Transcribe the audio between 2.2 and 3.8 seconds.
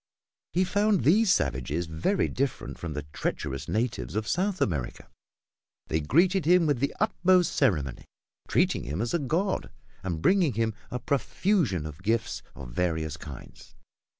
different from the treacherous